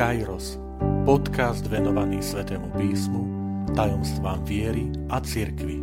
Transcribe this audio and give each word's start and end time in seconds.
Kairos, 0.00 0.56
podcast 1.04 1.68
venovaný 1.68 2.24
Svetému 2.24 2.72
písmu, 2.72 3.20
tajomstvám 3.76 4.40
viery 4.48 4.88
a 5.12 5.20
cirkvi. 5.20 5.76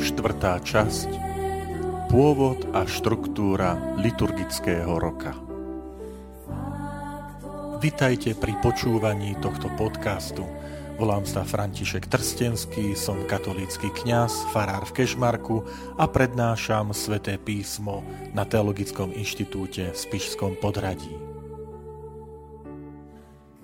Štvrtá 0.00 0.64
časť 0.64 1.10
Pôvod 2.08 2.64
a 2.72 2.88
štruktúra 2.88 3.76
liturgického 4.00 4.96
roka. 4.96 5.36
Vitajte 7.84 8.32
pri 8.32 8.56
počúvaní 8.64 9.36
tohto 9.36 9.68
podcastu– 9.76 10.48
Volám 11.00 11.24
sa 11.24 11.48
František 11.48 12.12
Trstenský, 12.12 12.92
som 12.92 13.24
katolícky 13.24 13.88
kňaz, 13.88 14.52
farár 14.52 14.84
v 14.84 15.00
Kešmarku 15.00 15.64
a 15.96 16.04
prednášam 16.04 16.92
sväté 16.92 17.40
písmo 17.40 18.04
na 18.36 18.44
Teologickom 18.44 19.08
inštitúte 19.16 19.88
v 19.88 19.96
Spišskom 19.96 20.60
podradí. 20.60 21.16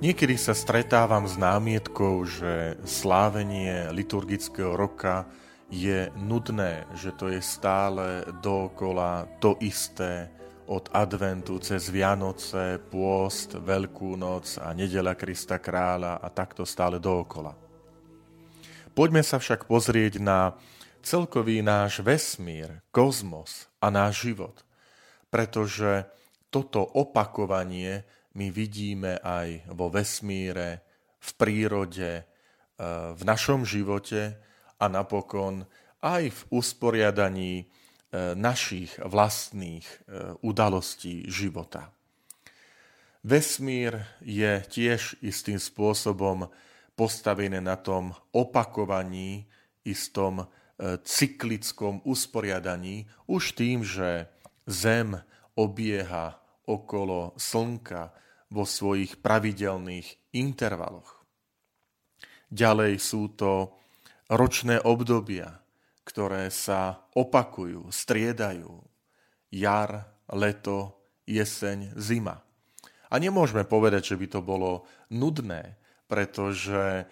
Niekedy 0.00 0.41
sa 0.41 0.56
stretávam 0.56 1.28
s 1.28 1.36
námietkou, 1.36 2.24
že 2.24 2.80
slávenie 2.88 3.92
liturgického 3.92 4.72
roka 4.72 5.28
je 5.68 6.08
nudné, 6.16 6.88
že 6.96 7.12
to 7.12 7.28
je 7.28 7.44
stále 7.44 8.24
dokola 8.41 9.28
to 9.44 9.60
isté, 9.60 10.32
od 10.66 10.91
adventu 10.91 11.62
cez 11.62 11.91
Vianoce, 11.91 12.83
pôst, 12.91 13.55
Veľkú 13.55 14.19
noc 14.19 14.59
a 14.59 14.75
nedela 14.75 15.15
Krista 15.15 15.62
kráľa 15.62 16.19
a 16.19 16.29
takto 16.30 16.66
stále 16.66 16.98
dookola. 16.98 17.55
Poďme 18.97 19.23
sa 19.23 19.39
však 19.39 19.69
pozrieť 19.69 20.19
na 20.19 20.56
celkový 21.06 21.62
náš 21.62 22.03
vesmír, 22.03 22.83
kozmos 22.91 23.70
a 23.78 23.92
náš 23.95 24.27
život, 24.27 24.67
pretože 25.31 26.08
toto 26.50 26.83
opakovanie 26.83 28.03
my 28.34 28.51
vidíme 28.51 29.23
aj 29.23 29.70
vo 29.70 29.86
vesmíre, 29.86 30.83
v 31.20 31.30
prírode, 31.39 32.12
e, 32.20 32.25
v 33.14 33.23
našom 33.23 33.62
živote 33.62 34.34
a 34.77 34.84
napokon 34.91 35.69
aj 36.03 36.30
v 36.30 36.41
usporiadaní 36.53 37.67
našich 38.39 38.97
vlastných 39.03 39.84
e, 39.84 39.97
udalostí 40.41 41.27
života. 41.28 41.92
Vesmír 43.27 44.06
je 44.23 44.62
tiež 44.62 45.19
istým 45.19 45.58
spôsobom 45.58 46.47
postavený 46.95 47.58
na 47.58 47.75
tom 47.75 48.14
opakovaní, 48.31 49.50
istom 49.83 50.42
e, 50.42 50.47
cyklickom 51.03 52.06
usporiadaní, 52.06 53.11
už 53.27 53.58
tým, 53.58 53.83
že 53.83 54.30
Zem 54.67 55.19
obieha 55.55 56.39
okolo 56.67 57.34
Slnka 57.39 58.11
vo 58.51 58.62
svojich 58.67 59.19
pravidelných 59.23 60.34
intervaloch. 60.34 61.23
Ďalej 62.51 63.03
sú 63.03 63.34
to 63.34 63.75
ročné 64.30 64.78
obdobia, 64.83 65.66
ktoré 66.06 66.54
sa 66.54 67.02
opakujú, 67.18 67.90
striedajú. 67.90 68.70
Jar, 69.50 70.06
leto, 70.30 70.94
jeseň, 71.26 71.98
zima. 71.98 72.46
A 73.10 73.18
nemôžeme 73.18 73.66
povedať, 73.66 74.14
že 74.14 74.18
by 74.18 74.27
to 74.30 74.40
bolo 74.42 74.86
nudné, 75.10 75.74
pretože 76.06 77.02
e, 77.02 77.04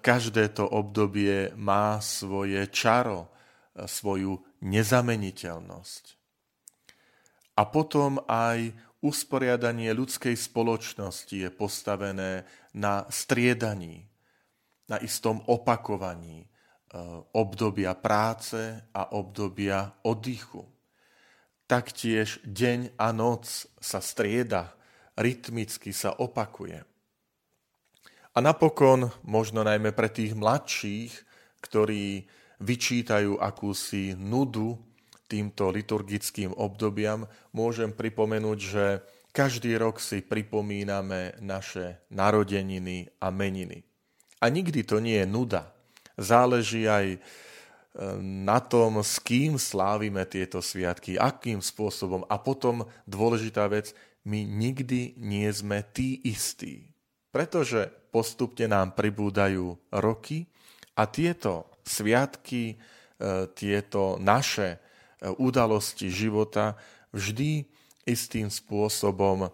každé 0.00 0.52
to 0.52 0.68
obdobie 0.68 1.52
má 1.56 2.00
svoje 2.04 2.68
čaro, 2.68 3.28
e, 3.72 3.88
svoju 3.88 4.40
nezameniteľnosť. 4.60 6.04
A 7.56 7.62
potom 7.68 8.20
aj 8.28 8.72
usporiadanie 9.04 9.92
ľudskej 9.92 10.32
spoločnosti 10.32 11.36
je 11.36 11.50
postavené 11.52 12.48
na 12.72 13.04
striedaní, 13.12 14.08
na 14.88 14.96
istom 15.00 15.44
opakovaní, 15.44 16.48
obdobia 17.34 17.98
práce 17.98 18.86
a 18.94 19.10
obdobia 19.18 19.98
oddychu. 20.06 20.62
Taktiež 21.66 22.38
deň 22.46 22.94
a 23.00 23.10
noc 23.10 23.66
sa 23.80 23.98
strieda, 23.98 24.76
rytmicky 25.18 25.90
sa 25.90 26.14
opakuje. 26.14 26.86
A 28.34 28.38
napokon, 28.42 29.10
možno 29.22 29.62
najmä 29.62 29.94
pre 29.94 30.10
tých 30.10 30.34
mladších, 30.34 31.12
ktorí 31.62 32.26
vyčítajú 32.62 33.38
akúsi 33.38 34.14
nudu 34.18 34.78
týmto 35.30 35.70
liturgickým 35.70 36.52
obdobiam, 36.54 37.26
môžem 37.54 37.90
pripomenúť, 37.90 38.58
že 38.58 38.84
každý 39.34 39.74
rok 39.78 39.98
si 39.98 40.22
pripomíname 40.22 41.38
naše 41.42 42.06
narodeniny 42.10 43.10
a 43.18 43.34
meniny. 43.34 43.82
A 44.38 44.52
nikdy 44.52 44.84
to 44.86 45.02
nie 45.02 45.18
je 45.18 45.26
nuda 45.26 45.73
záleží 46.18 46.86
aj 46.86 47.06
e, 47.14 47.18
na 48.22 48.58
tom, 48.62 49.02
s 49.02 49.18
kým 49.22 49.58
slávime 49.58 50.22
tieto 50.26 50.62
sviatky, 50.62 51.18
akým 51.18 51.62
spôsobom. 51.62 52.26
A 52.30 52.38
potom 52.38 52.86
dôležitá 53.06 53.66
vec, 53.70 53.92
my 54.24 54.42
nikdy 54.46 55.18
nie 55.20 55.48
sme 55.52 55.84
tí 55.92 56.22
istí. 56.24 56.88
Pretože 57.34 57.90
postupne 58.14 58.70
nám 58.70 58.94
pribúdajú 58.94 59.76
roky 59.90 60.46
a 60.94 61.04
tieto 61.10 61.68
sviatky, 61.82 62.74
e, 62.74 62.76
tieto 63.52 64.16
naše 64.22 64.76
e, 64.76 64.78
udalosti 65.36 66.08
života 66.08 66.78
vždy 67.14 67.66
istým 68.04 68.52
spôsobom 68.52 69.48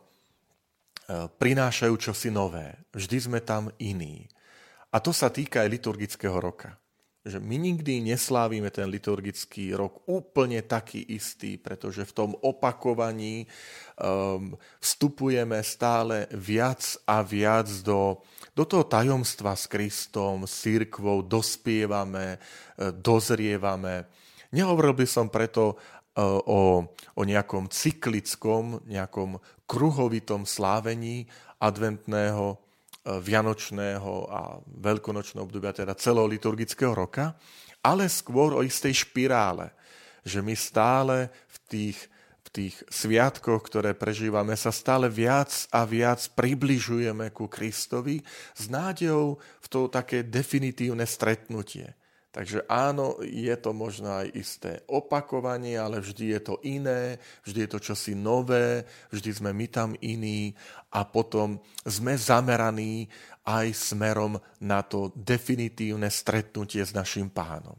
prinášajú 1.10 1.94
čosi 1.98 2.31
nové. 2.31 2.78
Vždy 2.94 3.16
sme 3.19 3.41
tam 3.42 3.75
iní. 3.82 4.31
A 4.90 4.98
to 4.98 5.14
sa 5.14 5.30
týka 5.30 5.62
aj 5.62 5.70
liturgického 5.70 6.34
roka. 6.42 6.74
Že 7.20 7.36
my 7.36 7.56
nikdy 7.60 8.00
neslávime 8.00 8.72
ten 8.72 8.88
liturgický 8.88 9.76
rok 9.76 10.08
úplne 10.08 10.64
taký 10.64 11.04
istý, 11.04 11.60
pretože 11.60 12.08
v 12.08 12.16
tom 12.16 12.30
opakovaní 12.40 13.44
um, 14.00 14.56
vstupujeme 14.80 15.60
stále 15.60 16.26
viac 16.32 16.96
a 17.04 17.20
viac 17.20 17.68
do, 17.84 18.24
do 18.56 18.64
toho 18.64 18.88
tajomstva 18.88 19.52
s 19.52 19.68
Kristom, 19.68 20.48
s 20.48 20.64
církvou, 20.64 21.20
dospievame, 21.20 22.40
e, 22.80 22.88
dozrievame. 22.88 24.08
Nehovoril 24.50 24.96
by 24.96 25.06
som 25.06 25.28
preto 25.28 25.76
e, 25.76 26.24
o, 26.24 26.88
o 26.88 27.22
nejakom 27.22 27.68
cyklickom, 27.68 28.88
nejakom 28.88 29.36
kruhovitom 29.68 30.48
slávení 30.48 31.28
adventného 31.60 32.69
vianočného 33.04 34.28
a 34.28 34.60
veľkonočného 34.60 35.44
obdobia, 35.44 35.72
teda 35.72 35.96
celého 35.96 36.28
liturgického 36.28 36.92
roka, 36.92 37.32
ale 37.80 38.08
skôr 38.12 38.52
o 38.52 38.60
istej 38.60 39.08
špirále, 39.08 39.72
že 40.20 40.44
my 40.44 40.52
stále 40.52 41.32
v 41.48 41.56
tých, 41.64 41.98
v 42.44 42.48
tých 42.52 42.74
sviatkoch, 42.92 43.64
ktoré 43.64 43.96
prežívame, 43.96 44.52
sa 44.52 44.68
stále 44.68 45.08
viac 45.08 45.48
a 45.72 45.88
viac 45.88 46.20
približujeme 46.36 47.32
ku 47.32 47.48
Kristovi 47.48 48.20
s 48.52 48.68
nádejou 48.68 49.40
v 49.40 49.66
to 49.72 49.88
také 49.88 50.20
definitívne 50.20 51.08
stretnutie. 51.08 51.99
Takže 52.30 52.62
áno, 52.70 53.18
je 53.26 53.50
to 53.58 53.74
možno 53.74 54.22
aj 54.22 54.30
isté 54.38 54.86
opakovanie, 54.86 55.74
ale 55.74 55.98
vždy 55.98 56.38
je 56.38 56.41
to 56.46 56.54
iné, 56.62 57.18
vždy 57.42 57.66
je 57.66 57.70
to 57.74 57.78
čosi 57.82 58.14
nové, 58.14 58.86
vždy 59.10 59.30
sme 59.34 59.50
my 59.50 59.66
tam 59.66 59.98
iní 59.98 60.54
a 60.94 61.02
potom 61.02 61.58
sme 61.82 62.14
zameraní 62.14 63.10
aj 63.42 63.74
smerom 63.74 64.38
na 64.62 64.86
to 64.86 65.10
definitívne 65.18 66.06
stretnutie 66.06 66.86
s 66.86 66.94
našim 66.94 67.27
pánom. 67.34 67.74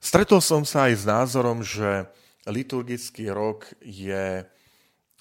Stretol 0.00 0.40
som 0.40 0.64
sa 0.64 0.88
aj 0.88 0.94
s 0.96 1.04
názorom, 1.04 1.60
že 1.60 2.08
liturgický 2.48 3.28
rok 3.28 3.68
je 3.84 4.40
e, 4.40 4.44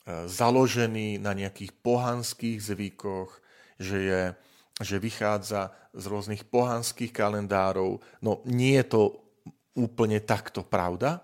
založený 0.07 1.19
na 1.19 1.35
nejakých 1.35 1.75
pohanských 1.83 2.63
zvykoch, 2.63 3.43
že 3.75 3.97
je 3.99 4.21
že 4.79 4.97
vychádza 4.97 5.75
z 5.91 6.03
rôznych 6.07 6.47
pohanských 6.47 7.11
kalendárov. 7.11 7.99
No 8.23 8.31
nie 8.47 8.79
je 8.79 8.85
to 8.87 9.01
úplne 9.75 10.23
takto 10.23 10.63
pravda, 10.63 11.23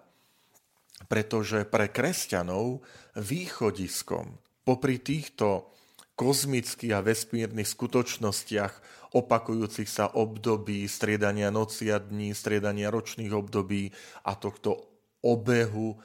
pretože 1.08 1.64
pre 1.68 1.88
kresťanov 1.88 2.84
východiskom 3.16 4.36
popri 4.68 5.00
týchto 5.00 5.72
kozmických 6.16 6.96
a 6.96 7.04
vesmírnych 7.04 7.68
skutočnostiach 7.68 8.74
opakujúcich 9.16 9.88
sa 9.88 10.12
období, 10.12 10.88
striedania 10.88 11.52
noci 11.52 11.92
a 11.92 12.00
dní, 12.00 12.32
striedania 12.36 12.92
ročných 12.92 13.32
období 13.32 13.92
a 14.28 14.36
tohto 14.36 14.80
obehu 15.24 15.96
e, 15.96 15.98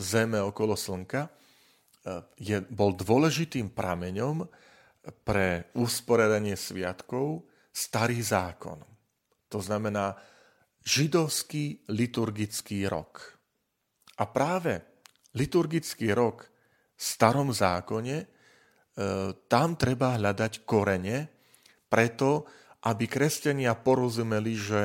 Zeme 0.00 0.40
okolo 0.40 0.76
Slnka, 0.76 1.28
e, 1.28 1.30
je, 2.40 2.56
bol 2.72 2.96
dôležitým 2.96 3.72
prameňom 3.72 4.48
pre 5.10 5.72
usporiadanie 5.76 6.54
sviatkov 6.54 7.46
starý 7.72 8.20
zákon. 8.20 8.80
To 9.48 9.58
znamená 9.62 10.16
židovský 10.84 11.88
liturgický 11.88 12.88
rok. 12.88 13.38
A 14.18 14.26
práve 14.28 14.82
liturgický 15.36 16.12
rok 16.12 16.48
v 16.98 17.02
starom 17.02 17.54
zákone, 17.54 18.16
e, 18.18 18.26
tam 19.46 19.78
treba 19.78 20.18
hľadať 20.18 20.66
korene, 20.66 21.30
preto 21.86 22.44
aby 22.84 23.04
kresťania 23.10 23.74
porozumeli, 23.74 24.54
že 24.54 24.82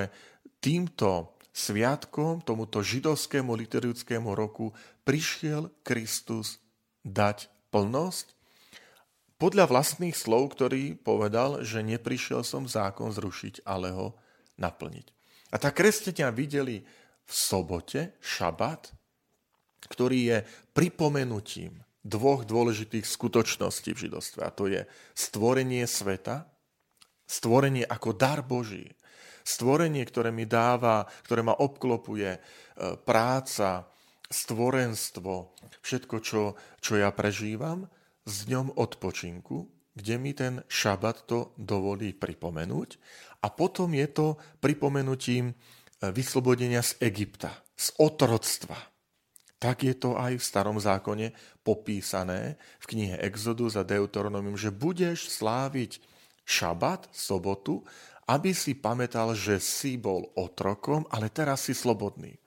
týmto 0.58 1.38
sviatkom, 1.54 2.42
tomuto 2.42 2.82
židovskému 2.82 3.54
liturgickému 3.54 4.34
roku 4.34 4.74
prišiel 5.06 5.70
Kristus 5.86 6.58
dať 7.06 7.48
plnosť. 7.70 8.34
Podľa 9.44 9.68
vlastných 9.68 10.16
slov, 10.16 10.56
ktorý 10.56 10.96
povedal, 10.96 11.68
že 11.68 11.84
neprišiel 11.84 12.48
som 12.48 12.64
zákon 12.64 13.12
zrušiť, 13.12 13.68
ale 13.68 13.92
ho 13.92 14.16
naplniť. 14.56 15.12
A 15.52 15.60
tak 15.60 15.84
kresťania 15.84 16.32
videli 16.32 16.80
v 17.28 17.34
sobote, 17.36 18.16
šabat, 18.24 18.96
ktorý 19.92 20.20
je 20.32 20.38
pripomenutím 20.72 21.84
dvoch 22.08 22.48
dôležitých 22.48 23.04
skutočností 23.04 23.92
v 23.92 24.08
židovstve. 24.08 24.48
A 24.48 24.56
to 24.56 24.72
je 24.72 24.88
stvorenie 25.12 25.84
sveta, 25.92 26.48
stvorenie 27.28 27.84
ako 27.84 28.16
dar 28.16 28.48
Boží 28.48 28.96
Stvorenie, 29.44 30.08
ktoré 30.08 30.32
mi 30.32 30.48
dáva, 30.48 31.04
ktoré 31.28 31.44
ma 31.44 31.52
obklopuje, 31.60 32.32
e, 32.32 32.40
práca, 33.04 33.92
stvorenstvo, 34.32 35.52
všetko, 35.84 36.16
čo, 36.24 36.56
čo 36.80 36.96
ja 36.96 37.12
prežívam, 37.12 37.92
s 38.24 38.48
ňom 38.48 38.76
odpočinku, 38.80 39.68
kde 39.94 40.16
mi 40.18 40.34
ten 40.34 40.66
šabat 40.66 41.30
to 41.30 41.54
dovolí 41.60 42.18
pripomenúť. 42.18 42.90
A 43.44 43.52
potom 43.54 43.92
je 43.94 44.08
to 44.10 44.28
pripomenutím 44.58 45.52
e, 45.52 45.54
vyslobodenia 46.10 46.82
z 46.82 46.98
Egypta, 47.04 47.54
z 47.76 47.94
otroctva. 48.00 48.80
Tak 49.60 49.88
je 49.88 49.96
to 49.96 50.20
aj 50.20 50.40
v 50.40 50.44
starom 50.44 50.76
zákone 50.76 51.32
popísané 51.64 52.60
v 52.84 52.86
knihe 52.96 53.16
Exodus 53.24 53.80
a 53.80 53.88
Deuteronomium, 53.88 54.60
že 54.60 54.76
budeš 54.76 55.32
sláviť 55.32 56.04
šabat, 56.44 57.08
sobotu, 57.16 57.84
aby 58.28 58.52
si 58.52 58.76
pamätal, 58.76 59.36
že 59.36 59.60
si 59.64 59.96
bol 59.96 60.32
otrokom, 60.36 61.08
ale 61.12 61.32
teraz 61.32 61.68
si 61.68 61.76
slobodný. 61.76 62.43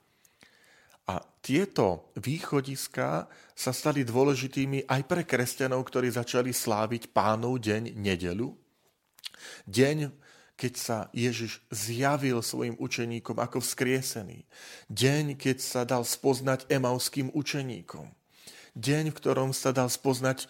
A 1.07 1.23
tieto 1.39 2.11
východiská 2.19 3.31
sa 3.55 3.71
stali 3.71 4.03
dôležitými 4.03 4.91
aj 4.91 5.01
pre 5.07 5.23
kresťanov, 5.23 5.87
ktorí 5.87 6.11
začali 6.11 6.51
sláviť 6.51 7.15
pánov 7.15 7.63
deň 7.63 7.95
nedelu. 7.95 8.51
Deň, 9.63 10.11
keď 10.57 10.73
sa 10.75 10.97
Ježiš 11.15 11.63
zjavil 11.71 12.43
svojim 12.43 12.75
učeníkom 12.75 13.39
ako 13.39 13.63
vzkriesený. 13.63 14.43
Deň, 14.91 15.39
keď 15.39 15.57
sa 15.63 15.81
dal 15.87 16.03
spoznať 16.03 16.67
emauským 16.67 17.31
učeníkom. 17.31 18.11
Deň, 18.75 19.13
v 19.13 19.17
ktorom 19.17 19.55
sa 19.55 19.71
dal 19.71 19.87
spoznať 19.87 20.43
e, 20.43 20.47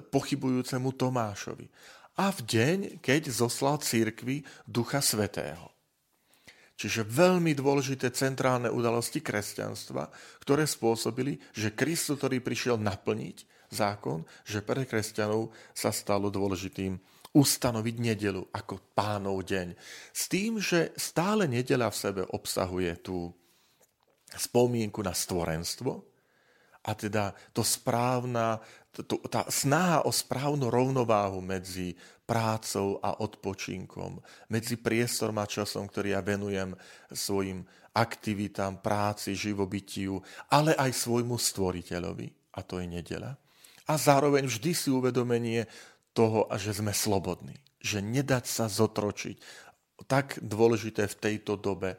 pochybujúcemu 0.00 0.90
Tomášovi 0.96 1.68
a 2.20 2.28
v 2.34 2.40
deň, 2.44 2.78
keď 3.00 3.32
zoslal 3.32 3.80
církvi 3.80 4.44
Ducha 4.68 5.00
Svetého. 5.00 5.72
Čiže 6.80 7.04
veľmi 7.04 7.52
dôležité 7.52 8.08
centrálne 8.08 8.72
udalosti 8.72 9.20
kresťanstva, 9.20 10.08
ktoré 10.40 10.64
spôsobili, 10.64 11.36
že 11.52 11.76
Kristus, 11.76 12.16
ktorý 12.16 12.40
prišiel 12.40 12.80
naplniť 12.80 13.68
zákon, 13.68 14.24
že 14.48 14.64
pre 14.64 14.88
kresťanov 14.88 15.52
sa 15.76 15.92
stalo 15.92 16.32
dôležitým 16.32 16.96
ustanoviť 17.36 17.96
nedelu 18.00 18.40
ako 18.48 18.96
pánov 18.96 19.44
deň. 19.44 19.76
S 20.08 20.24
tým, 20.32 20.56
že 20.56 20.96
stále 20.96 21.44
nedela 21.44 21.92
v 21.92 22.00
sebe 22.00 22.22
obsahuje 22.32 22.96
tú 23.04 23.28
spomienku 24.32 25.04
na 25.04 25.12
stvorenstvo 25.12 26.00
a 26.80 26.90
teda 26.96 27.36
to 27.52 27.60
správna, 27.60 28.56
tá 29.30 29.46
snaha 29.46 30.02
o 30.02 30.10
správnu 30.10 30.66
rovnováhu 30.66 31.38
medzi 31.38 31.94
prácou 32.26 32.98
a 33.02 33.22
odpočinkom, 33.22 34.18
medzi 34.50 34.78
priestorom 34.78 35.38
a 35.38 35.46
časom, 35.46 35.86
ktorý 35.86 36.14
ja 36.14 36.22
venujem 36.22 36.74
svojim 37.10 37.66
aktivitám, 37.94 38.82
práci, 38.82 39.34
živobytiu, 39.34 40.22
ale 40.50 40.74
aj 40.78 40.94
svojmu 40.94 41.34
stvoriteľovi, 41.34 42.54
a 42.54 42.60
to 42.62 42.78
je 42.78 42.86
nedela. 42.86 43.34
A 43.90 43.98
zároveň 43.98 44.46
vždy 44.46 44.70
si 44.70 44.88
uvedomenie 44.94 45.66
toho, 46.14 46.46
že 46.54 46.78
sme 46.78 46.94
slobodní, 46.94 47.58
že 47.82 47.98
nedať 47.98 48.46
sa 48.46 48.70
zotročiť. 48.70 49.38
Tak 50.06 50.38
dôležité 50.42 51.10
v 51.10 51.18
tejto 51.18 51.58
dobe, 51.58 51.98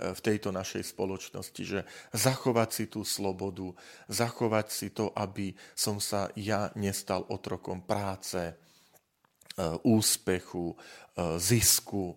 v 0.00 0.20
tejto 0.24 0.48
našej 0.48 0.96
spoločnosti, 0.96 1.62
že 1.62 1.80
zachovať 2.16 2.68
si 2.72 2.84
tú 2.88 3.04
slobodu, 3.04 3.76
zachovať 4.08 4.66
si 4.72 4.88
to, 4.90 5.12
aby 5.12 5.52
som 5.76 6.00
sa 6.00 6.32
ja 6.34 6.72
nestal 6.74 7.28
otrokom 7.28 7.84
práce, 7.84 8.40
e, 8.40 8.54
úspechu, 9.84 10.72
e, 10.72 10.76
zisku, 11.36 12.16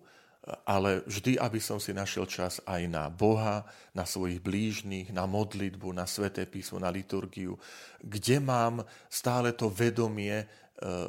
ale 0.68 1.00
vždy, 1.08 1.40
aby 1.40 1.56
som 1.56 1.80
si 1.80 1.96
našiel 1.96 2.28
čas 2.28 2.60
aj 2.68 2.84
na 2.84 3.08
Boha, 3.08 3.64
na 3.96 4.04
svojich 4.04 4.44
blížnych, 4.44 5.08
na 5.08 5.24
modlitbu, 5.24 5.88
na 5.96 6.04
sveté 6.04 6.44
písmo, 6.44 6.76
na 6.76 6.92
liturgiu, 6.92 7.56
kde 8.04 8.44
mám 8.44 8.84
stále 9.08 9.56
to 9.56 9.72
vedomie, 9.72 10.44
e, 10.44 10.46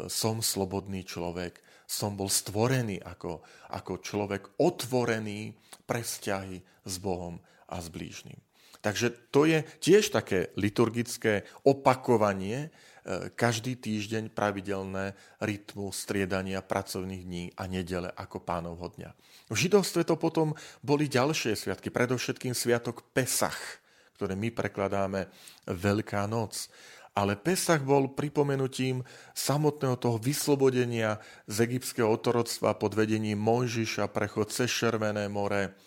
som 0.07 0.39
slobodný 0.39 1.03
človek, 1.03 1.64
som 1.85 2.17
bol 2.17 2.27
stvorený 2.27 3.01
ako, 3.01 3.45
ako 3.73 4.01
človek 4.01 4.61
otvorený 4.61 5.53
pre 5.85 6.01
vzťahy 6.01 6.57
s 6.85 6.95
Bohom 6.97 7.37
a 7.69 7.77
s 7.81 7.87
blížnym. 7.89 8.37
Takže 8.85 9.33
to 9.33 9.49
je 9.49 9.65
tiež 9.81 10.13
také 10.13 10.53
liturgické 10.61 11.41
opakovanie, 11.65 12.69
e, 12.69 13.33
každý 13.33 13.73
týždeň 13.81 14.29
pravidelné 14.29 15.17
rytmu 15.41 15.89
striedania 15.89 16.61
pracovných 16.61 17.23
dní 17.25 17.45
a 17.57 17.65
nedele 17.65 18.13
ako 18.13 18.45
pánovho 18.45 18.93
dňa. 18.93 19.09
V 19.49 19.57
židovstve 19.57 20.05
to 20.05 20.13
potom 20.21 20.53
boli 20.85 21.09
ďalšie 21.09 21.57
sviatky, 21.57 21.89
predovšetkým 21.89 22.53
sviatok 22.53 23.01
Pesach, 23.09 23.81
ktoré 24.21 24.37
my 24.37 24.53
prekladáme 24.53 25.33
Veľká 25.65 26.29
noc. 26.29 26.69
Ale 27.15 27.39
Pesach 27.39 27.79
bol 27.87 28.11
pripomenutím 28.11 28.99
samotného 29.31 29.95
toho 29.95 30.19
vyslobodenia 30.19 31.23
z 31.47 31.63
egyptského 31.63 32.11
otoroctva 32.11 32.75
pod 32.75 32.91
vedením 32.91 33.39
Mojžiša, 33.39 34.11
prechod 34.11 34.51
cez 34.51 34.67
Červené 34.67 35.31
more, 35.31 35.79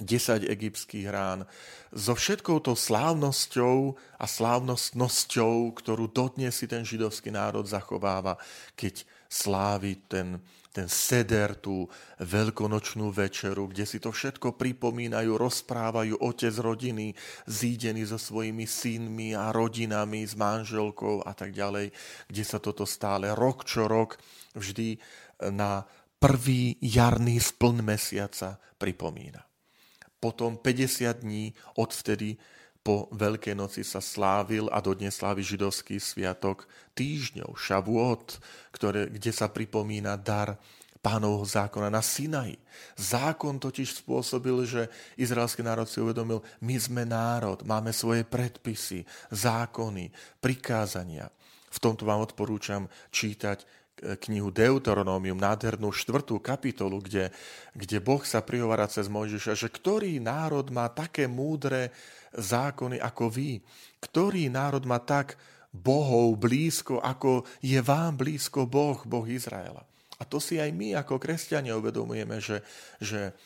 10 0.00 0.44
egyptských 0.44 1.08
rán, 1.08 1.48
so 1.88 2.12
všetkou 2.12 2.60
tou 2.60 2.76
slávnosťou 2.76 3.96
a 4.20 4.24
slávnostnosťou, 4.28 5.72
ktorú 5.72 6.12
dodnes 6.12 6.52
si 6.56 6.68
ten 6.68 6.84
židovský 6.84 7.32
národ 7.32 7.64
zachováva, 7.64 8.36
keď 8.76 9.08
slávi 9.28 9.96
ten, 10.04 10.40
ten 10.76 10.92
seder, 10.92 11.56
tú 11.56 11.88
veľkonočnú 12.20 13.08
večeru, 13.08 13.72
kde 13.72 13.88
si 13.88 13.96
to 13.96 14.12
všetko 14.12 14.60
pripomínajú, 14.60 15.32
rozprávajú 15.40 16.20
otec 16.20 16.52
rodiny, 16.60 17.16
zídení 17.48 18.04
so 18.04 18.20
svojimi 18.20 18.68
synmi 18.68 19.32
a 19.32 19.48
rodinami, 19.56 20.28
s 20.28 20.36
manželkou 20.36 21.24
a 21.24 21.32
tak 21.32 21.56
ďalej, 21.56 21.96
kde 22.28 22.44
sa 22.44 22.60
toto 22.60 22.84
stále 22.84 23.32
rok 23.32 23.64
čo 23.64 23.88
rok 23.88 24.20
vždy 24.52 25.00
na 25.48 25.88
prvý 26.20 26.76
jarný 26.84 27.40
spln 27.40 27.80
mesiaca 27.80 28.60
pripomína. 28.76 29.40
Potom 30.20 30.60
50 30.60 31.24
dní 31.24 31.56
odvtedy 31.80 32.36
po 32.86 33.10
Veľkej 33.10 33.58
noci 33.58 33.82
sa 33.82 33.98
slávil 33.98 34.70
a 34.70 34.78
dodnes 34.78 35.18
slávi 35.18 35.42
židovský 35.42 35.98
sviatok 35.98 36.70
týždňov, 36.94 37.58
šavuot, 37.58 38.38
ktoré, 38.70 39.10
kde 39.10 39.34
sa 39.34 39.50
pripomína 39.50 40.14
dar 40.14 40.54
pánovho 41.02 41.42
zákona 41.42 41.90
na 41.90 41.98
Sinaji. 41.98 42.54
Zákon 42.94 43.58
totiž 43.58 44.06
spôsobil, 44.06 44.54
že 44.62 44.86
izraelský 45.18 45.66
národ 45.66 45.90
si 45.90 45.98
uvedomil, 45.98 46.46
my 46.62 46.78
sme 46.78 47.02
národ, 47.02 47.66
máme 47.66 47.90
svoje 47.90 48.22
predpisy, 48.22 49.02
zákony, 49.34 50.14
prikázania. 50.38 51.26
V 51.74 51.78
tomto 51.82 52.06
vám 52.06 52.22
odporúčam 52.22 52.86
čítať 53.10 53.66
knihu 54.02 54.52
Deuteronómium, 54.52 55.40
nádhernú 55.40 55.88
štvrtú 55.88 56.36
kapitolu, 56.40 57.00
kde, 57.00 57.32
kde 57.72 57.98
Boh 58.04 58.20
sa 58.22 58.44
prihovára 58.44 58.84
cez 58.90 59.08
Mojžiša, 59.08 59.56
že 59.56 59.72
ktorý 59.72 60.20
národ 60.20 60.68
má 60.68 60.92
také 60.92 61.24
múdre 61.24 61.96
zákony 62.36 63.00
ako 63.00 63.32
vy, 63.32 63.64
ktorý 64.04 64.52
národ 64.52 64.84
má 64.84 65.00
tak 65.00 65.40
bohov 65.72 66.36
blízko, 66.36 67.00
ako 67.00 67.48
je 67.64 67.80
vám 67.80 68.20
blízko 68.20 68.68
Boh, 68.68 69.00
Boh 69.04 69.24
Izraela. 69.24 69.84
A 70.16 70.24
to 70.24 70.40
si 70.40 70.56
aj 70.56 70.72
my 70.72 70.96
ako 70.96 71.20
kresťania 71.20 71.76
uvedomujeme, 71.76 72.40
že, 72.40 72.64
že 73.00 73.36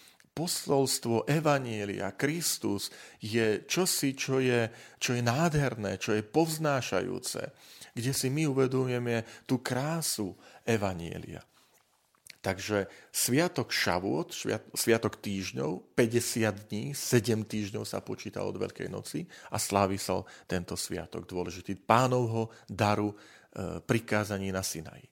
posolstvo 0.41 1.29
Evanielia, 1.29 2.17
Kristus 2.17 2.89
je 3.21 3.69
čosi, 3.69 4.17
čo 4.17 4.41
je, 4.41 4.73
čo 4.97 5.13
je 5.13 5.21
nádherné, 5.21 6.01
čo 6.01 6.17
je 6.17 6.25
povznášajúce 6.25 7.69
kde 7.95 8.13
si 8.15 8.31
my 8.31 8.47
uvedomujeme 8.47 9.45
tú 9.47 9.61
krásu 9.61 10.35
Evanielia. 10.63 11.43
Takže 12.41 12.89
Sviatok 13.13 13.69
Šavôd, 13.69 14.33
Sviatok 14.73 15.21
týždňov, 15.21 15.93
50 15.93 16.73
dní, 16.73 16.85
7 16.97 17.45
týždňov 17.45 17.85
sa 17.85 18.01
počíta 18.01 18.41
od 18.41 18.57
Veľkej 18.57 18.89
noci 18.89 19.29
a 19.53 19.61
slávi 19.61 20.01
sa 20.01 20.25
tento 20.49 20.73
sviatok 20.73 21.29
dôležitý 21.29 21.77
pánovho 21.77 22.49
daru 22.65 23.13
e, 23.13 23.17
prikázaní 23.85 24.49
na 24.57 24.65
Sinaji. 24.65 25.05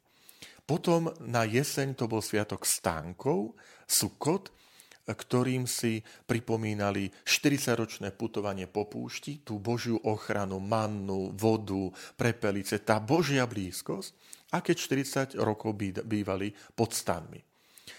Potom 0.65 1.13
na 1.29 1.45
jeseň 1.45 1.93
to 2.01 2.09
bol 2.09 2.25
Sviatok 2.25 2.65
stánkov, 2.65 3.53
Sukot, 3.85 4.49
ktorým 5.13 5.65
si 5.65 6.01
pripomínali 6.29 7.09
40-ročné 7.25 8.13
putovanie 8.13 8.69
po 8.69 8.89
púšti, 8.89 9.41
tú 9.45 9.61
Božiu 9.61 9.97
ochranu, 10.05 10.61
mannu, 10.61 11.33
vodu, 11.33 11.93
prepelice, 12.17 12.81
tá 12.85 13.01
Božia 13.01 13.49
blízkosť, 13.49 14.11
a 14.49 14.65
keď 14.65 14.77
40 15.37 15.45
rokov 15.45 15.77
bývali 16.09 16.57
pod 16.73 16.97
stanmi. 16.97 17.45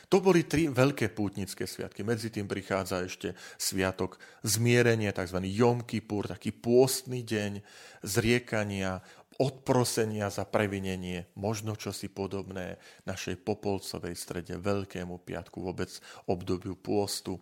To 0.09 0.17
boli 0.17 0.49
tri 0.49 0.65
veľké 0.65 1.13
pútnické 1.13 1.69
sviatky. 1.69 2.01
Medzi 2.01 2.33
tým 2.33 2.49
prichádza 2.49 3.05
ešte 3.05 3.37
sviatok 3.61 4.17
zmierenie, 4.41 5.13
tzv. 5.13 5.37
Jom 5.53 5.85
Kippur, 5.85 6.25
taký 6.25 6.49
pôstny 6.49 7.21
deň 7.21 7.61
zriekania, 8.01 9.05
odprosenia 9.39 10.27
za 10.27 10.43
previnenie, 10.43 11.31
možno 11.39 11.79
čosi 11.79 12.11
podobné 12.11 12.75
našej 13.07 13.39
popolcovej 13.39 14.13
strede, 14.19 14.59
Veľkému 14.59 15.23
piatku, 15.23 15.63
vôbec 15.63 15.87
obdobiu 16.27 16.75
pôstu. 16.75 17.39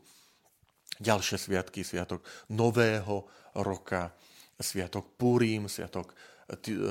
Ďalšie 1.01 1.37
sviatky, 1.41 1.81
sviatok 1.81 2.21
Nového 2.53 3.25
roka, 3.57 4.13
sviatok 4.61 5.17
Purim, 5.17 5.65
sviatok, 5.65 6.13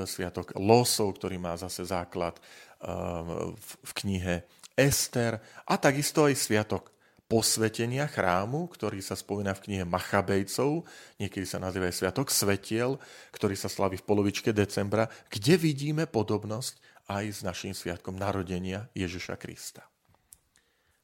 sviatok 0.06 0.58
Losov, 0.58 1.18
ktorý 1.22 1.38
má 1.38 1.54
zase 1.54 1.86
základ 1.86 2.38
ehm, 2.82 3.54
v 3.62 3.90
knihe 4.02 4.42
Ester 4.75 5.38
a 5.64 5.75
takisto 5.78 6.26
aj 6.26 6.34
sviatok 6.36 6.95
posvetenia 7.26 8.06
chrámu, 8.06 8.71
ktorý 8.71 9.02
sa 9.02 9.18
spomína 9.18 9.59
v 9.59 9.62
knihe 9.66 9.85
Machabejcov, 9.85 10.87
niekedy 11.18 11.42
sa 11.42 11.59
nazýva 11.59 11.90
aj 11.90 11.99
Sviatok 11.99 12.30
Svetiel, 12.30 13.02
ktorý 13.35 13.59
sa 13.59 13.66
slaví 13.66 13.99
v 13.99 14.06
polovičke 14.06 14.54
decembra, 14.54 15.11
kde 15.30 15.59
vidíme 15.59 16.06
podobnosť 16.06 16.78
aj 17.11 17.25
s 17.26 17.40
našim 17.42 17.75
sviatkom 17.75 18.14
narodenia 18.14 18.87
Ježiša 18.95 19.35
Krista. 19.38 19.87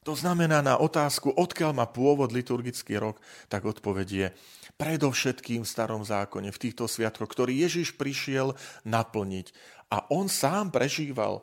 To 0.03 0.19
znamená 0.19 0.67
na 0.67 0.83
otázku, 0.83 1.31
odkiaľ 1.31 1.79
má 1.79 1.87
pôvod 1.87 2.35
liturgický 2.35 2.99
rok, 2.99 3.23
tak 3.47 3.63
odpovedie 3.63 4.35
predovšetkým 4.75 5.63
v 5.63 5.71
starom 5.71 6.03
zákone, 6.03 6.51
v 6.51 6.59
týchto 6.59 6.91
sviatkoch, 6.91 7.31
ktorý 7.31 7.55
Ježiš 7.55 7.95
prišiel 7.95 8.59
naplniť 8.83 9.55
a 9.93 10.09
on 10.09 10.25
sám 10.25 10.73
prežíval 10.73 11.39
e, 11.39 11.43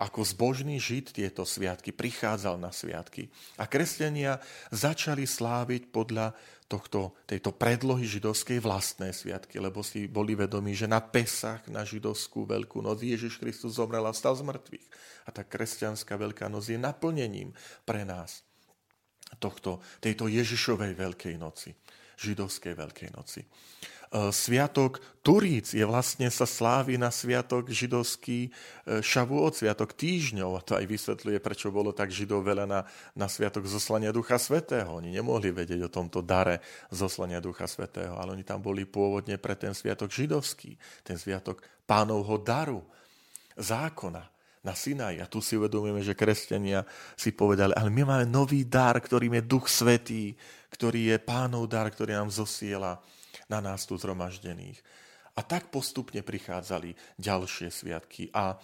ako 0.00 0.24
zbožný 0.24 0.80
žid 0.80 1.12
tieto 1.12 1.44
sviatky, 1.44 1.92
prichádzal 1.92 2.56
na 2.56 2.72
sviatky. 2.72 3.28
A 3.60 3.68
kresťania 3.68 4.40
začali 4.72 5.28
sláviť 5.28 5.92
podľa 5.92 6.32
tohto, 6.64 7.12
tejto 7.28 7.52
predlohy 7.52 8.08
židovskej 8.08 8.56
vlastné 8.64 9.12
sviatky, 9.12 9.60
lebo 9.60 9.84
si 9.84 10.08
boli 10.08 10.32
vedomí, 10.32 10.72
že 10.72 10.88
na 10.88 11.04
Pesach, 11.04 11.60
na 11.68 11.84
židovskú 11.84 12.48
veľkú 12.48 12.80
noc, 12.80 13.04
Ježiš 13.04 13.36
Kristus 13.36 13.76
zomrel 13.76 14.08
a 14.08 14.16
stal 14.16 14.32
z 14.32 14.48
mŕtvych. 14.48 14.88
A 15.28 15.36
tá 15.36 15.44
kresťanská 15.44 16.16
veľká 16.16 16.48
noc 16.48 16.72
je 16.72 16.80
naplnením 16.80 17.52
pre 17.84 18.08
nás 18.08 18.40
tohto, 19.36 19.84
tejto 20.00 20.28
Ježišovej 20.28 20.92
veľkej 20.96 21.36
noci, 21.36 21.76
židovskej 22.18 22.74
veľkej 22.74 23.08
noci. 23.14 23.42
E, 23.42 23.48
sviatok 24.28 25.00
Turíc 25.24 25.72
je 25.72 25.84
vlastne 25.88 26.28
sa 26.28 26.44
slávi 26.44 27.00
na 27.00 27.08
sviatok 27.08 27.72
židovský 27.72 28.48
e, 28.48 29.00
Šavuot, 29.00 29.56
sviatok 29.56 29.96
týždňov. 29.96 30.50
A 30.56 30.60
to 30.60 30.76
aj 30.76 30.84
vysvetľuje, 30.84 31.38
prečo 31.40 31.72
bolo 31.72 31.96
tak 31.96 32.12
židov 32.12 32.44
veľa 32.44 32.68
na, 32.68 32.80
na 33.16 33.26
sviatok 33.30 33.64
zoslania 33.64 34.12
Ducha 34.12 34.36
Svetého. 34.36 34.92
Oni 35.00 35.08
nemohli 35.08 35.48
vedieť 35.48 35.88
o 35.88 35.94
tomto 35.94 36.20
dare 36.20 36.60
zoslania 36.92 37.40
Ducha 37.40 37.64
Svetého, 37.64 38.20
ale 38.20 38.36
oni 38.36 38.44
tam 38.44 38.60
boli 38.60 38.84
pôvodne 38.84 39.40
pre 39.40 39.56
ten 39.56 39.72
sviatok 39.72 40.12
židovský, 40.12 40.76
ten 41.06 41.16
sviatok 41.16 41.64
pánovho 41.88 42.36
daru, 42.36 42.80
zákona 43.56 44.31
na 44.62 44.72
Sinaj. 44.72 45.18
A 45.18 45.26
tu 45.26 45.42
si 45.42 45.58
uvedomujeme, 45.58 46.00
že 46.06 46.16
kresťania 46.16 46.86
si 47.18 47.34
povedali, 47.34 47.74
ale 47.74 47.90
my 47.90 48.02
máme 48.06 48.26
nový 48.30 48.62
dar, 48.66 48.94
ktorým 48.98 49.38
je 49.38 49.42
Duch 49.46 49.66
Svetý, 49.66 50.34
ktorý 50.72 51.14
je 51.14 51.16
pánov 51.18 51.66
dar, 51.66 51.90
ktorý 51.90 52.16
nám 52.16 52.30
zosiela 52.30 53.02
na 53.50 53.58
nás 53.60 53.84
tu 53.84 53.98
zhromaždených. 53.98 54.80
A 55.32 55.40
tak 55.44 55.72
postupne 55.72 56.20
prichádzali 56.20 56.92
ďalšie 57.16 57.72
sviatky 57.72 58.28
a 58.36 58.52
e, 58.52 58.56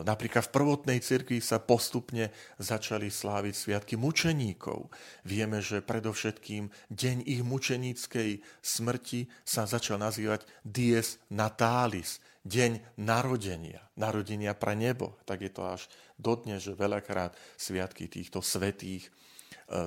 napríklad 0.00 0.48
v 0.48 0.54
prvotnej 0.56 0.98
cirkvi 1.04 1.44
sa 1.44 1.60
postupne 1.60 2.32
začali 2.56 3.12
sláviť 3.12 3.54
sviatky 3.54 3.94
mučeníkov. 4.00 4.88
Vieme, 5.28 5.60
že 5.60 5.84
predovšetkým 5.84 6.72
deň 6.88 7.16
ich 7.28 7.44
mučeníckej 7.44 8.40
smrti 8.64 9.28
sa 9.44 9.68
začal 9.68 10.00
nazývať 10.00 10.48
Dies 10.64 11.20
Natalis, 11.28 12.16
deň 12.44 13.00
narodenia, 13.00 13.80
narodenia 13.96 14.52
pre 14.52 14.76
nebo. 14.76 15.16
Tak 15.24 15.40
je 15.40 15.52
to 15.52 15.62
až 15.64 15.88
dodnes, 16.20 16.60
že 16.60 16.76
veľakrát 16.76 17.32
sviatky 17.56 18.06
týchto 18.06 18.44
svetých 18.44 19.08
e, 19.08 19.10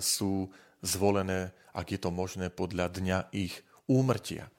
sú 0.01 0.49
zvolené, 0.81 1.53
ak 1.73 1.87
je 1.93 1.99
to 2.01 2.09
možné, 2.09 2.49
podľa 2.49 2.89
dňa 2.97 3.17
ich 3.33 3.53
úmrtia. 3.85 4.49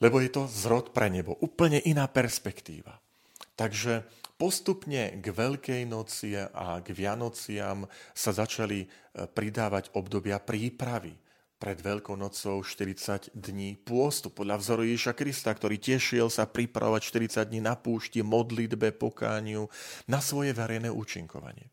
Lebo 0.00 0.24
je 0.24 0.32
to 0.32 0.48
zrod 0.48 0.96
pre 0.96 1.12
nebo. 1.12 1.36
Úplne 1.36 1.84
iná 1.84 2.08
perspektíva. 2.08 2.96
Takže 3.52 4.08
postupne 4.40 5.20
k 5.20 5.26
Veľkej 5.28 5.84
noci 5.84 6.32
a 6.32 6.80
k 6.80 6.88
Vianociam 6.96 7.84
sa 8.16 8.32
začali 8.32 8.80
e, 8.80 8.88
pridávať 9.28 9.92
obdobia 9.92 10.40
prípravy. 10.40 11.12
Pred 11.60 11.84
Veľkou 11.84 12.16
nocou 12.16 12.64
40 12.64 13.36
dní 13.36 13.76
pôstu 13.76 14.32
podľa 14.32 14.64
vzoru 14.64 14.80
Ježiša 14.88 15.12
Krista, 15.12 15.52
ktorý 15.52 15.76
tešiel 15.76 16.32
sa 16.32 16.48
pripravovať 16.48 17.04
40 17.36 17.52
dní 17.52 17.60
na 17.60 17.76
púšti, 17.76 18.24
modlitbe, 18.24 18.96
pokániu, 18.96 19.68
na 20.08 20.24
svoje 20.24 20.56
verejné 20.56 20.88
účinkovanie. 20.88 21.68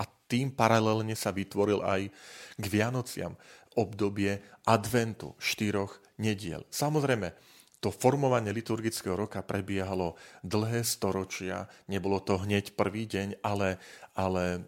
A 0.00 0.08
tým 0.24 0.48
paralelne 0.48 1.12
sa 1.12 1.36
vytvoril 1.36 1.84
aj 1.84 2.08
k 2.56 2.64
Vianociam 2.64 3.36
obdobie 3.76 4.40
adventu 4.64 5.36
štyroch 5.36 6.00
nediel. 6.16 6.64
Samozrejme, 6.72 7.36
to 7.84 7.92
formovanie 7.92 8.56
liturgického 8.56 9.20
roka 9.20 9.44
prebiehalo 9.44 10.16
dlhé 10.40 10.80
storočia, 10.80 11.68
nebolo 11.92 12.24
to 12.24 12.40
hneď 12.40 12.72
prvý 12.72 13.04
deň, 13.04 13.44
ale, 13.44 13.76
ale 14.16 14.64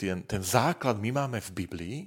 ten, 0.00 0.24
ten 0.24 0.40
základ 0.40 0.96
my 0.96 1.12
máme 1.12 1.44
v 1.44 1.50
Biblii, 1.52 1.98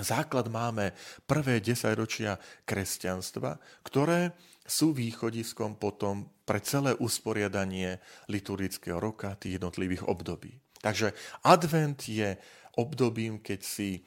základ 0.00 0.46
máme 0.48 0.94
prvé 1.26 1.58
desaťročia 1.58 2.38
kresťanstva, 2.64 3.58
ktoré 3.82 4.34
sú 4.68 4.92
východiskom 4.92 5.80
potom 5.80 6.28
pre 6.44 6.60
celé 6.60 6.92
usporiadanie 7.00 7.98
liturgického 8.28 9.00
roka, 9.00 9.32
tých 9.40 9.56
jednotlivých 9.56 10.04
období. 10.04 10.60
Takže 10.84 11.16
advent 11.42 11.98
je 12.04 12.36
obdobím, 12.76 13.40
keď 13.42 13.60
si 13.64 13.98
e, 13.98 14.00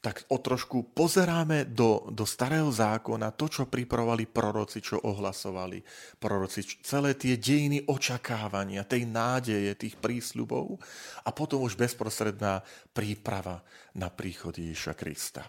tak 0.00 0.24
o 0.32 0.40
trošku 0.40 0.96
pozeráme 0.96 1.68
do, 1.68 2.08
do 2.08 2.24
starého 2.24 2.72
zákona, 2.72 3.36
to, 3.36 3.52
čo 3.52 3.68
pripravovali 3.68 4.24
proroci, 4.24 4.80
čo 4.80 4.96
ohlasovali 4.96 5.84
proroci, 6.16 6.64
celé 6.80 7.12
tie 7.20 7.36
dejiny 7.36 7.84
očakávania, 7.84 8.88
tej 8.88 9.04
nádeje, 9.04 9.76
tých 9.76 10.00
prísľubov 10.00 10.80
a 11.20 11.28
potom 11.36 11.60
už 11.68 11.76
bezprostredná 11.76 12.64
príprava 12.96 13.60
na 13.92 14.08
príchod 14.08 14.56
Ježiša 14.56 14.96
Krista. 14.96 15.44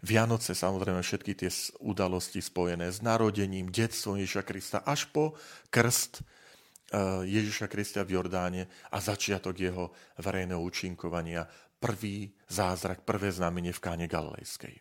Vianoce, 0.00 0.56
samozrejme, 0.56 1.04
všetky 1.04 1.36
tie 1.36 1.50
udalosti 1.84 2.40
spojené 2.40 2.88
s 2.88 3.04
narodením, 3.04 3.68
detstvom 3.68 4.16
Ježiša 4.16 4.42
Krista, 4.48 4.78
až 4.88 5.10
po 5.12 5.36
krst 5.68 6.22
eh, 6.22 7.28
Ježiša 7.28 7.68
Krista 7.68 8.00
v 8.08 8.16
Jordáne 8.16 8.72
a 8.88 9.04
začiatok 9.04 9.52
jeho 9.52 9.92
verejného 10.16 10.64
účinkovania 10.64 11.44
prvý 11.82 12.30
zázrak, 12.46 13.02
prvé 13.02 13.34
znamenie 13.34 13.74
v 13.74 13.82
káne 13.82 14.06
Galilejskej. 14.06 14.78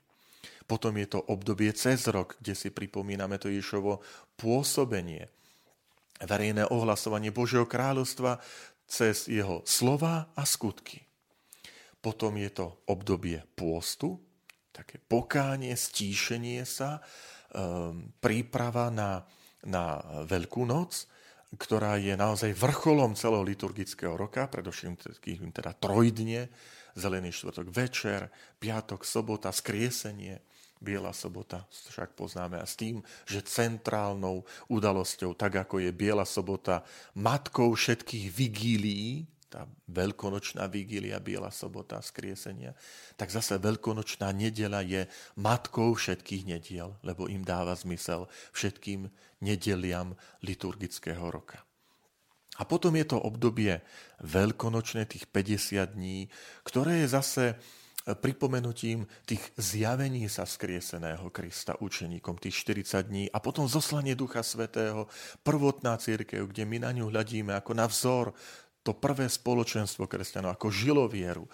Potom 0.70 0.93
je 1.01 1.08
to 1.10 1.20
obdobie 1.25 1.74
cez 1.74 2.05
rok, 2.08 2.38
kde 2.38 2.53
si 2.53 2.70
pripomíname 2.70 3.41
to 3.41 3.50
Ježovo 3.50 4.05
pôsobenie, 4.38 5.27
verejné 6.22 6.70
ohlasovanie 6.70 7.34
Božieho 7.34 7.65
kráľovstva 7.65 8.38
cez 8.86 9.25
jeho 9.25 9.65
slova 9.65 10.29
a 10.38 10.46
skutky. 10.46 11.01
Potom 11.98 12.38
je 12.38 12.50
to 12.53 12.86
obdobie 12.86 13.41
pôstu, 13.58 14.22
také 14.72 15.01
pokánie, 15.01 15.74
stíšenie 15.75 16.63
sa, 16.63 17.01
um, 17.51 18.13
príprava 18.24 18.88
na, 18.89 19.27
na 19.65 20.00
Veľkú 20.25 20.63
noc, 20.63 21.05
ktorá 21.60 22.00
je 22.00 22.15
naozaj 22.15 22.55
vrcholom 22.55 23.12
celého 23.13 23.43
liturgického 23.43 24.15
roka, 24.15 24.48
predovšetkým 24.48 25.51
teda 25.51 25.75
trojdne, 25.75 26.48
Zelený 26.95 27.31
štvrtok 27.31 27.67
večer, 27.71 28.27
piatok, 28.60 29.05
sobota, 29.07 29.51
skriesenie, 29.51 30.41
Biela 30.81 31.13
sobota 31.13 31.69
však 31.69 32.17
poznáme 32.17 32.57
a 32.57 32.65
s 32.65 32.74
tým, 32.74 33.05
že 33.29 33.45
centrálnou 33.45 34.41
udalosťou, 34.65 35.38
tak 35.38 35.62
ako 35.62 35.77
je 35.77 35.93
Biela 35.93 36.25
sobota 36.25 36.81
matkou 37.13 37.77
všetkých 37.77 38.33
vigílií, 38.33 39.29
tá 39.51 39.67
veľkonočná 39.91 40.63
vigília, 40.71 41.19
biela 41.19 41.51
sobota, 41.51 42.00
skriesenia, 42.00 42.71
tak 43.19 43.36
zase 43.36 43.60
veľkonočná 43.60 44.31
nedela 44.31 44.79
je 44.79 45.03
matkou 45.36 45.91
všetkých 45.91 46.48
nediel, 46.48 46.95
lebo 47.03 47.27
im 47.27 47.43
dáva 47.43 47.75
zmysel 47.75 48.31
všetkým 48.55 49.12
nedeliam 49.43 50.15
liturgického 50.39 51.27
roka. 51.27 51.60
A 52.62 52.63
potom 52.63 52.94
je 52.94 53.10
to 53.10 53.18
obdobie 53.18 53.82
veľkonočné, 54.22 55.10
tých 55.10 55.25
50 55.25 55.98
dní, 55.98 56.30
ktoré 56.62 57.01
je 57.01 57.08
zase 57.10 57.44
pripomenutím 58.06 59.06
tých 59.30 59.41
zjavení 59.58 60.25
sa 60.25 60.46
skrieseného 60.46 61.30
Krista 61.30 61.77
učeníkom, 61.77 62.41
tých 62.41 62.65
40 62.65 63.10
dní. 63.10 63.24
A 63.30 63.38
potom 63.38 63.70
zoslanie 63.70 64.18
Ducha 64.18 64.41
Svetého, 64.41 65.06
prvotná 65.46 65.98
církev, 66.01 66.50
kde 66.50 66.65
my 66.65 66.77
na 66.82 66.91
ňu 66.94 67.13
hľadíme 67.13 67.53
ako 67.53 67.72
na 67.77 67.86
vzor, 67.86 68.34
to 68.82 68.98
prvé 68.98 69.30
spoločenstvo 69.30 70.10
kresťanov, 70.10 70.58
ako 70.58 70.74
žilo 70.74 71.06
vieru, 71.06 71.46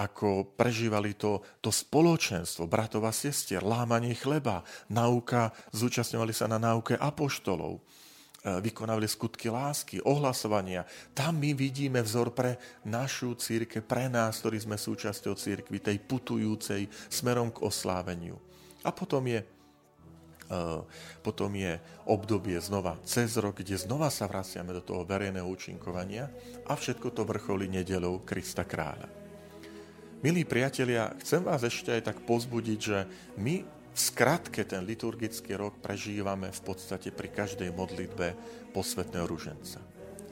ako 0.00 0.56
prežívali 0.56 1.12
to, 1.12 1.44
to 1.60 1.68
spoločenstvo 1.68 2.64
bratov 2.64 3.04
a 3.04 3.12
sestier, 3.12 3.60
lámanie 3.60 4.16
chleba, 4.16 4.64
nauka, 4.88 5.52
zúčastňovali 5.76 6.32
sa 6.32 6.48
na 6.48 6.56
náuke 6.56 6.96
apoštolov 6.96 7.84
vykonávali 8.44 9.08
skutky 9.08 9.48
lásky, 9.48 10.04
ohlasovania. 10.04 10.84
Tam 11.16 11.40
my 11.40 11.56
vidíme 11.56 12.04
vzor 12.04 12.36
pre 12.36 12.60
našu 12.84 13.32
círke, 13.40 13.80
pre 13.80 14.12
nás, 14.12 14.44
ktorí 14.44 14.60
sme 14.60 14.76
súčasťou 14.76 15.32
církvy, 15.32 15.80
tej 15.80 15.96
putujúcej 16.04 16.84
smerom 17.08 17.48
k 17.48 17.64
osláveniu. 17.64 18.36
A 18.84 18.92
potom 18.92 19.24
je, 19.24 19.40
uh, 19.40 20.84
potom 21.24 21.48
je 21.56 21.80
obdobie 22.04 22.60
znova 22.60 23.00
cez 23.08 23.32
rok, 23.40 23.64
kde 23.64 23.80
znova 23.80 24.12
sa 24.12 24.28
vraciame 24.28 24.76
do 24.76 24.84
toho 24.84 25.08
verejného 25.08 25.48
účinkovania 25.48 26.28
a 26.68 26.76
všetko 26.76 27.16
to 27.16 27.24
vrcholí 27.24 27.64
nedelou 27.64 28.20
Krista 28.28 28.68
kráľa. 28.68 29.08
Milí 30.20 30.44
priatelia, 30.44 31.16
chcem 31.20 31.40
vás 31.40 31.64
ešte 31.64 31.96
aj 31.96 32.12
tak 32.12 32.18
pozbudiť, 32.28 32.78
že 32.80 33.08
my 33.40 33.83
v 33.94 33.98
skratke 33.98 34.66
ten 34.66 34.82
liturgický 34.82 35.54
rok 35.54 35.78
prežívame 35.78 36.50
v 36.50 36.60
podstate 36.66 37.14
pri 37.14 37.30
každej 37.30 37.70
modlitbe 37.70 38.34
posvetného 38.74 39.26
ruženca. 39.30 39.78